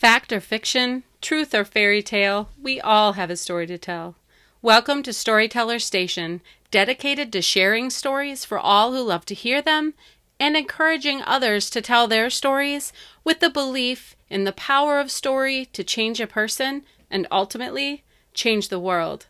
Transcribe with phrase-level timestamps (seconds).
[0.00, 4.14] Fact or fiction, truth or fairy tale, we all have a story to tell.
[4.62, 9.92] Welcome to Storyteller Station, dedicated to sharing stories for all who love to hear them
[10.40, 12.94] and encouraging others to tell their stories
[13.24, 18.70] with the belief in the power of story to change a person and ultimately change
[18.70, 19.26] the world.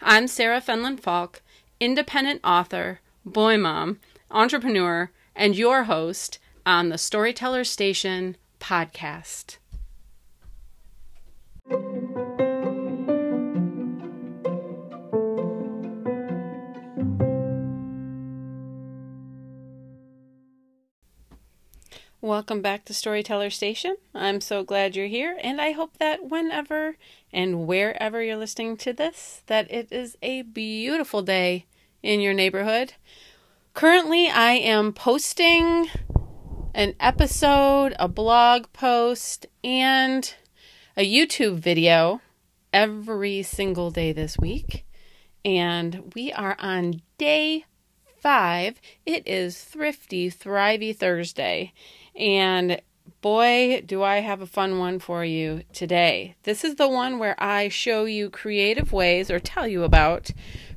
[0.00, 1.42] I'm Sarah Fenlon Falk,
[1.78, 9.58] independent author, boy mom, entrepreneur, and your host on the Storyteller Station podcast.
[22.26, 23.94] Welcome back to Storyteller Station.
[24.12, 26.96] I'm so glad you're here, and I hope that whenever
[27.32, 31.66] and wherever you're listening to this, that it is a beautiful day
[32.02, 32.94] in your neighborhood.
[33.74, 35.88] Currently, I am posting
[36.74, 40.34] an episode, a blog post, and
[40.96, 42.22] a YouTube video
[42.72, 44.84] every single day this week.
[45.44, 47.66] And we are on day
[48.18, 48.80] five.
[49.04, 51.72] It is Thrifty, Thrivey Thursday.
[52.18, 52.80] And
[53.20, 56.36] boy, do I have a fun one for you today.
[56.44, 60.30] This is the one where I show you creative ways or tell you about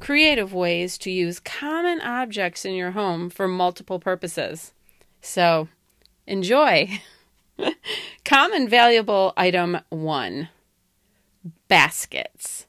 [0.00, 4.72] creative ways to use common objects in your home for multiple purposes.
[5.20, 5.68] So,
[6.26, 7.00] enjoy.
[8.24, 10.48] Common valuable item one
[11.68, 12.66] baskets.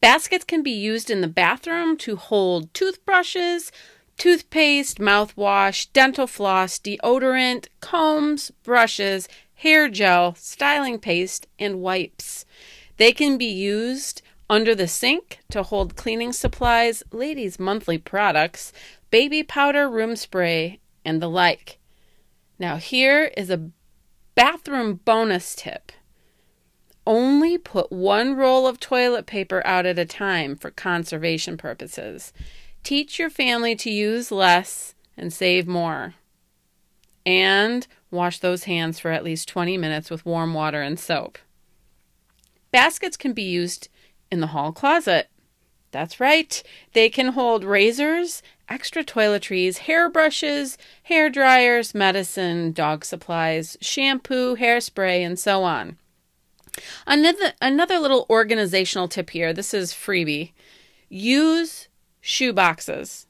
[0.00, 3.72] Baskets can be used in the bathroom to hold toothbrushes,
[4.18, 12.44] toothpaste, mouthwash, dental floss, deodorant, combs, brushes, hair gel, styling paste, and wipes.
[12.96, 18.72] They can be used under the sink to hold cleaning supplies, ladies' monthly products,
[19.10, 21.78] baby powder, room spray, and the like.
[22.58, 23.70] Now, here is a
[24.34, 25.92] bathroom bonus tip.
[27.06, 32.32] Only put one roll of toilet paper out at a time for conservation purposes.
[32.88, 36.14] Teach your family to use less and save more.
[37.26, 41.36] And wash those hands for at least 20 minutes with warm water and soap.
[42.70, 43.90] Baskets can be used
[44.32, 45.28] in the hall closet.
[45.90, 46.62] That's right,
[46.94, 55.38] they can hold razors extra toiletries, hairbrushes, hair dryers, medicine, dog supplies, shampoo, hairspray, and
[55.38, 55.98] so on.
[57.06, 59.52] Another another little organizational tip here.
[59.52, 60.52] This is freebie.
[61.10, 61.87] Use
[62.28, 63.26] shoe boxes.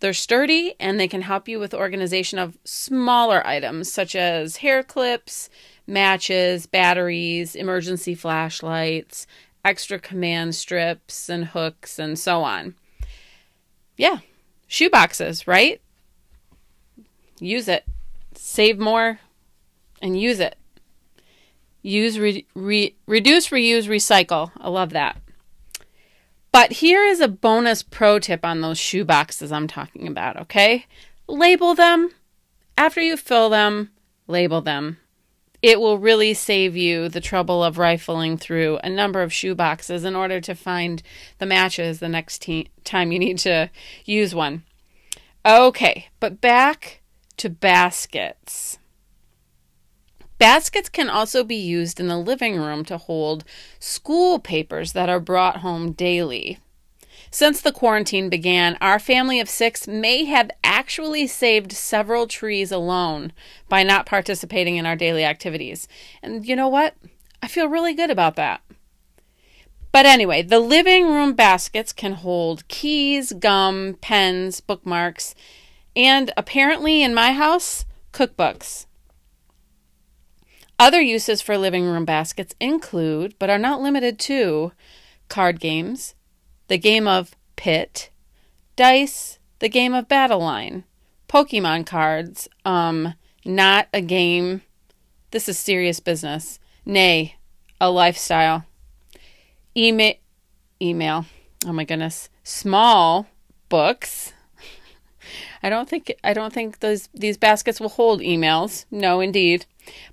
[0.00, 4.82] They're sturdy and they can help you with organization of smaller items such as hair
[4.82, 5.48] clips,
[5.86, 9.28] matches, batteries, emergency flashlights,
[9.64, 12.74] extra command strips and hooks and so on.
[13.96, 14.18] Yeah,
[14.66, 15.80] shoe boxes, right?
[17.38, 17.84] Use it.
[18.34, 19.20] Save more
[20.02, 20.56] and use it.
[21.82, 24.50] Use, re, re, reduce, reuse, recycle.
[24.58, 25.18] I love that.
[26.52, 30.86] But here is a bonus pro tip on those shoe boxes I'm talking about, okay?
[31.28, 32.10] Label them.
[32.76, 33.90] After you fill them,
[34.26, 34.98] label them.
[35.62, 40.04] It will really save you the trouble of rifling through a number of shoe boxes
[40.04, 41.02] in order to find
[41.38, 43.70] the matches the next te- time you need to
[44.04, 44.64] use one.
[45.44, 47.00] Okay, but back
[47.36, 48.78] to baskets.
[50.40, 53.44] Baskets can also be used in the living room to hold
[53.78, 56.58] school papers that are brought home daily.
[57.30, 63.34] Since the quarantine began, our family of six may have actually saved several trees alone
[63.68, 65.86] by not participating in our daily activities.
[66.22, 66.94] And you know what?
[67.42, 68.62] I feel really good about that.
[69.92, 75.34] But anyway, the living room baskets can hold keys, gum, pens, bookmarks,
[75.94, 77.84] and apparently in my house,
[78.14, 78.86] cookbooks.
[80.80, 84.72] Other uses for living room baskets include, but are not limited to,
[85.28, 86.14] card games,
[86.68, 88.08] the game of Pit,
[88.76, 90.84] dice, the game of Battle Line,
[91.28, 93.12] Pokemon cards, um,
[93.44, 94.62] not a game.
[95.32, 96.58] This is serious business.
[96.86, 97.36] Nay,
[97.78, 98.64] a lifestyle.
[99.76, 100.14] Email,
[100.80, 101.26] email.
[101.66, 102.30] Oh my goodness.
[102.42, 103.26] Small
[103.68, 104.32] books.
[105.62, 108.86] I don't think I don't think those these baskets will hold emails.
[108.90, 109.66] No, indeed.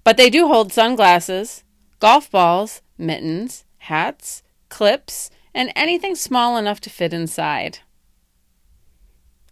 [0.04, 1.64] But they do hold sunglasses,
[2.00, 7.80] golf balls, mittens, hats, clips, and anything small enough to fit inside.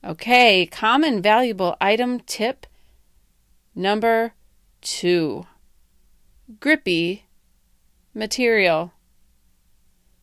[0.03, 2.67] Okay, common valuable item tip
[3.73, 4.33] number
[4.81, 5.47] two
[6.59, 7.25] grippy
[8.13, 8.93] material.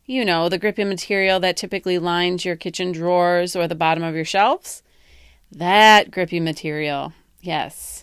[0.06, 4.14] You know, the grippy material that typically lines your kitchen drawers or the bottom of
[4.14, 4.82] your shelves.
[5.50, 8.01] That grippy material, yes.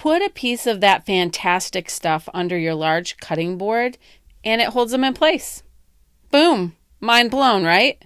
[0.00, 3.98] Put a piece of that fantastic stuff under your large cutting board
[4.42, 5.62] and it holds them in place.
[6.30, 6.74] Boom!
[7.00, 8.02] Mind blown, right?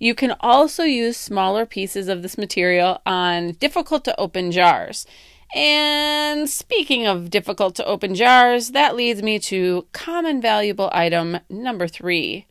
[0.00, 5.06] You can also use smaller pieces of this material on difficult to open jars.
[5.54, 11.86] And speaking of difficult to open jars, that leads me to common valuable item number
[11.86, 12.46] three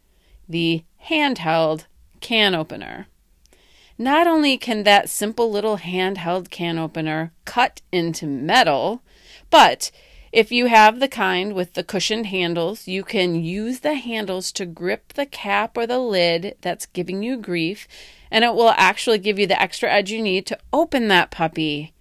[0.47, 1.83] the handheld
[2.21, 3.07] can opener.
[4.01, 9.03] Not only can that simple little handheld can opener cut into metal,
[9.49, 9.91] but
[10.31, 14.65] if you have the kind with the cushioned handles, you can use the handles to
[14.65, 17.89] grip the cap or the lid that's giving you grief,
[18.31, 21.91] and it will actually give you the extra edge you need to open that puppy.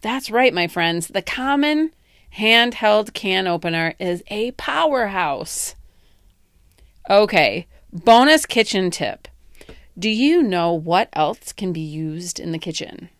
[0.00, 1.08] That's right, my friends.
[1.08, 1.90] The common
[2.36, 5.74] handheld can opener is a powerhouse.
[7.10, 9.26] Okay, bonus kitchen tip.
[9.98, 13.10] Do you know what else can be used in the kitchen?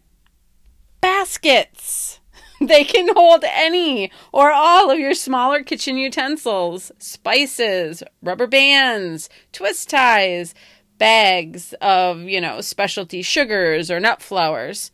[1.01, 2.21] Baskets!
[2.61, 9.89] They can hold any or all of your smaller kitchen utensils, spices, rubber bands, twist
[9.89, 10.57] ties,
[10.99, 14.91] bags of, you know, specialty sugars or nut flours,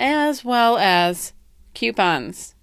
[0.00, 1.34] as well as
[1.74, 2.54] coupons.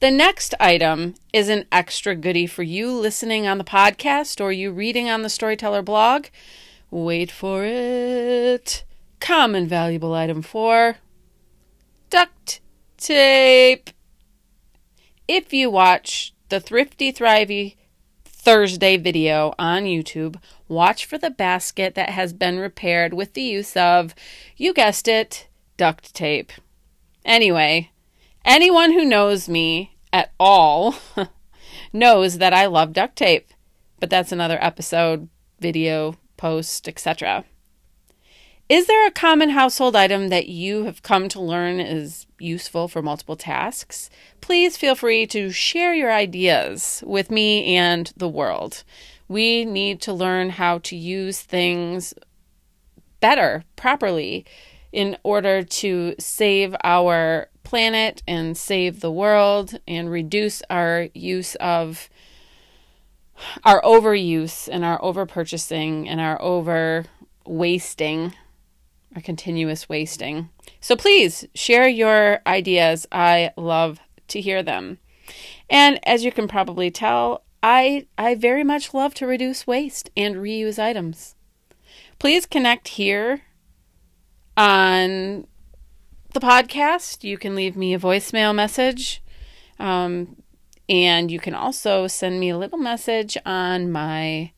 [0.00, 4.72] The next item is an extra goodie for you listening on the podcast or you
[4.72, 6.26] reading on the Storyteller blog.
[6.90, 8.84] Wait for it.
[9.20, 10.96] Common valuable item four
[12.10, 12.60] duct
[12.96, 13.90] tape.
[15.28, 17.76] If you watch the Thrifty Thrivey
[18.24, 23.76] Thursday video on YouTube, watch for the basket that has been repaired with the use
[23.76, 24.14] of,
[24.56, 25.46] you guessed it,
[25.76, 26.50] duct tape.
[27.24, 27.92] Anyway,
[28.44, 30.96] anyone who knows me at all
[31.92, 33.52] knows that I love duct tape,
[34.00, 35.28] but that's another episode,
[35.60, 37.44] video, post, etc.
[38.70, 43.02] Is there a common household item that you have come to learn is useful for
[43.02, 44.08] multiple tasks?
[44.40, 48.84] Please feel free to share your ideas with me and the world.
[49.28, 52.14] We need to learn how to use things
[53.20, 54.46] better, properly,
[54.92, 62.08] in order to save our planet and save the world and reduce our use of
[63.64, 67.06] our overuse and our over purchasing and our over
[67.46, 68.34] wasting
[69.14, 70.48] or continuous wasting.
[70.80, 73.06] So please share your ideas.
[73.10, 74.98] I love to hear them.
[75.68, 80.36] And as you can probably tell, I I very much love to reduce waste and
[80.36, 81.34] reuse items.
[82.18, 83.42] Please connect here
[84.56, 85.46] on
[86.32, 87.24] the podcast.
[87.24, 89.22] You can leave me a voicemail message.
[89.78, 90.36] Um,
[90.90, 94.50] and you can also send me a little message on my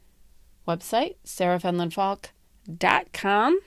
[0.67, 3.61] website, sarahfenlandfalk.com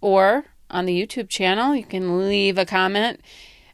[0.00, 1.74] or on the YouTube channel.
[1.74, 3.20] You can leave a comment.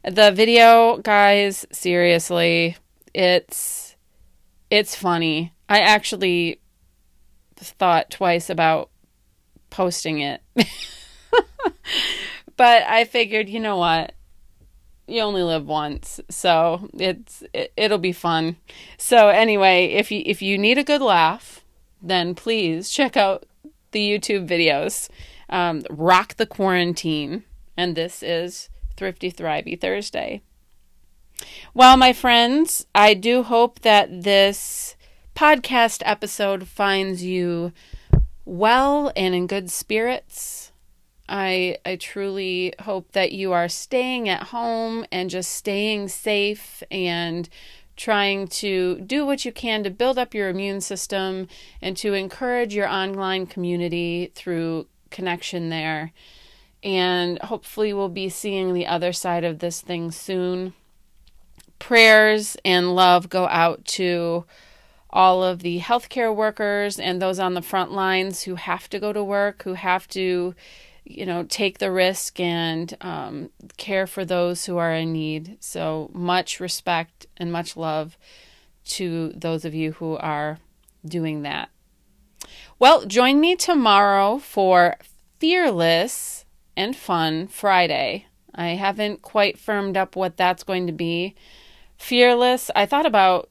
[0.03, 2.75] The video, guys, seriously,
[3.13, 3.95] it's
[4.71, 5.53] it's funny.
[5.69, 6.59] I actually
[7.55, 8.89] thought twice about
[9.69, 10.41] posting it.
[12.57, 14.13] but I figured, you know what?
[15.07, 18.57] You only live once, so it's it, it'll be fun.
[18.97, 21.63] So anyway, if you if you need a good laugh,
[22.01, 23.45] then please check out
[23.91, 25.09] the YouTube videos
[25.49, 27.43] um, Rock the Quarantine.
[27.75, 30.41] And this is Thrifty Thrivey Thursday.
[31.73, 34.95] Well, my friends, I do hope that this
[35.35, 37.71] podcast episode finds you
[38.43, 40.71] well and in good spirits.
[41.29, 47.49] I I truly hope that you are staying at home and just staying safe and
[47.95, 51.47] trying to do what you can to build up your immune system
[51.81, 56.13] and to encourage your online community through connection there.
[56.83, 60.73] And hopefully, we'll be seeing the other side of this thing soon.
[61.79, 64.45] Prayers and love go out to
[65.09, 69.11] all of the healthcare workers and those on the front lines who have to go
[69.13, 70.53] to work, who have to,
[71.09, 75.57] you know, take the risk and um, care for those who are in need.
[75.59, 78.17] So much respect and much love
[78.85, 80.59] to those of you who are
[81.05, 81.69] doing that.
[82.79, 84.97] Well, join me tomorrow for
[85.39, 86.45] Fearless
[86.75, 88.27] and Fun Friday.
[88.53, 91.35] I haven't quite firmed up what that's going to be.
[91.97, 93.49] Fearless, I thought about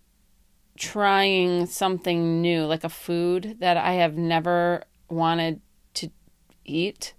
[0.76, 5.60] trying something new, like a food that I have never wanted
[5.94, 6.10] to
[6.64, 7.14] eat.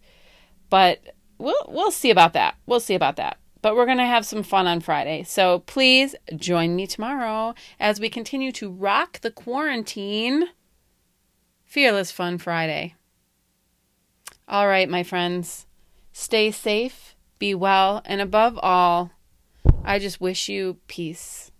[0.69, 2.55] But we'll we'll see about that.
[2.65, 3.37] We'll see about that.
[3.61, 5.23] But we're going to have some fun on Friday.
[5.23, 10.45] So please join me tomorrow as we continue to rock the quarantine
[11.65, 12.95] Fearless Fun Friday.
[14.47, 15.65] All right, my friends,
[16.13, 19.11] stay safe, be well, and above all,
[19.83, 21.51] I just wish you peace.